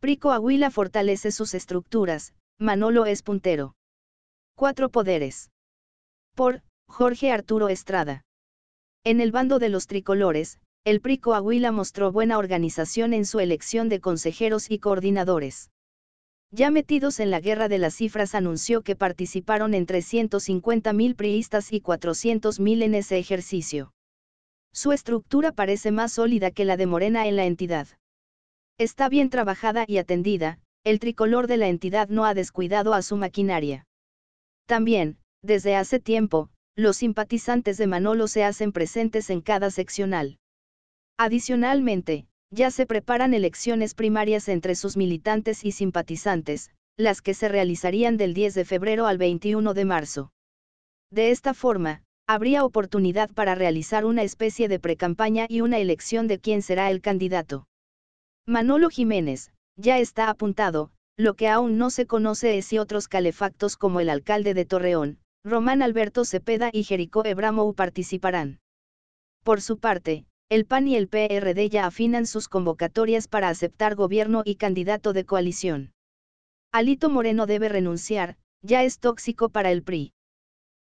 PRI 0.00 0.16
Coahuila 0.16 0.70
fortalece 0.70 1.30
sus 1.30 1.52
estructuras, 1.52 2.32
Manolo 2.58 3.04
es 3.04 3.22
puntero. 3.22 3.74
Cuatro 4.56 4.88
poderes. 4.88 5.50
Por, 6.34 6.62
Jorge 6.88 7.30
Arturo 7.30 7.68
Estrada. 7.68 8.24
En 9.04 9.20
el 9.20 9.30
bando 9.30 9.58
de 9.58 9.68
los 9.68 9.86
tricolores, 9.86 10.58
el 10.84 11.02
PRI 11.02 11.18
Coahuila 11.18 11.70
mostró 11.70 12.12
buena 12.12 12.38
organización 12.38 13.12
en 13.12 13.26
su 13.26 13.40
elección 13.40 13.90
de 13.90 14.00
consejeros 14.00 14.70
y 14.70 14.78
coordinadores. 14.78 15.70
Ya 16.50 16.70
metidos 16.70 17.20
en 17.20 17.30
la 17.30 17.40
guerra 17.40 17.68
de 17.68 17.76
las 17.76 17.94
cifras 17.94 18.34
anunció 18.34 18.80
que 18.80 18.96
participaron 18.96 19.74
entre 19.74 19.98
150.000 19.98 21.14
priistas 21.14 21.74
y 21.74 21.82
400.000 21.82 22.84
en 22.84 22.94
ese 22.94 23.18
ejercicio. 23.18 23.92
Su 24.72 24.92
estructura 24.92 25.52
parece 25.52 25.90
más 25.90 26.12
sólida 26.12 26.50
que 26.52 26.64
la 26.64 26.78
de 26.78 26.86
Morena 26.86 27.28
en 27.28 27.36
la 27.36 27.44
entidad. 27.44 27.86
Está 28.80 29.10
bien 29.10 29.28
trabajada 29.28 29.84
y 29.86 29.98
atendida, 29.98 30.58
el 30.84 31.00
tricolor 31.00 31.48
de 31.48 31.58
la 31.58 31.68
entidad 31.68 32.08
no 32.08 32.24
ha 32.24 32.32
descuidado 32.32 32.94
a 32.94 33.02
su 33.02 33.18
maquinaria. 33.18 33.86
También, 34.66 35.18
desde 35.42 35.76
hace 35.76 36.00
tiempo, 36.00 36.48
los 36.76 36.96
simpatizantes 36.96 37.76
de 37.76 37.86
Manolo 37.86 38.26
se 38.26 38.42
hacen 38.42 38.72
presentes 38.72 39.28
en 39.28 39.42
cada 39.42 39.70
seccional. 39.70 40.38
Adicionalmente, 41.18 42.26
ya 42.50 42.70
se 42.70 42.86
preparan 42.86 43.34
elecciones 43.34 43.92
primarias 43.92 44.48
entre 44.48 44.74
sus 44.74 44.96
militantes 44.96 45.62
y 45.62 45.72
simpatizantes, 45.72 46.70
las 46.96 47.20
que 47.20 47.34
se 47.34 47.50
realizarían 47.50 48.16
del 48.16 48.32
10 48.32 48.54
de 48.54 48.64
febrero 48.64 49.06
al 49.06 49.18
21 49.18 49.74
de 49.74 49.84
marzo. 49.84 50.32
De 51.10 51.32
esta 51.32 51.52
forma, 51.52 52.02
habría 52.26 52.64
oportunidad 52.64 53.28
para 53.30 53.54
realizar 53.54 54.06
una 54.06 54.22
especie 54.22 54.68
de 54.68 54.80
precampaña 54.80 55.44
y 55.50 55.60
una 55.60 55.80
elección 55.80 56.28
de 56.28 56.38
quién 56.38 56.62
será 56.62 56.90
el 56.90 57.02
candidato. 57.02 57.66
Manolo 58.50 58.90
Jiménez, 58.90 59.52
ya 59.76 60.00
está 60.00 60.28
apuntado, 60.28 60.90
lo 61.16 61.34
que 61.34 61.46
aún 61.46 61.78
no 61.78 61.88
se 61.88 62.08
conoce 62.08 62.58
es 62.58 62.64
si 62.64 62.78
otros 62.78 63.06
calefactos 63.06 63.76
como 63.76 64.00
el 64.00 64.10
alcalde 64.10 64.54
de 64.54 64.64
Torreón, 64.64 65.20
Román 65.44 65.82
Alberto 65.82 66.24
Cepeda 66.24 66.68
y 66.72 66.82
Jericó 66.82 67.24
Ebramou 67.24 67.72
participarán. 67.74 68.58
Por 69.44 69.60
su 69.60 69.78
parte, 69.78 70.26
el 70.48 70.66
PAN 70.66 70.88
y 70.88 70.96
el 70.96 71.06
PRD 71.06 71.68
ya 71.68 71.86
afinan 71.86 72.26
sus 72.26 72.48
convocatorias 72.48 73.28
para 73.28 73.50
aceptar 73.50 73.94
gobierno 73.94 74.42
y 74.44 74.56
candidato 74.56 75.12
de 75.12 75.24
coalición. 75.24 75.92
Alito 76.72 77.08
Moreno 77.08 77.46
debe 77.46 77.68
renunciar, 77.68 78.36
ya 78.62 78.82
es 78.82 78.98
tóxico 78.98 79.50
para 79.50 79.70
el 79.70 79.84
PRI. 79.84 80.12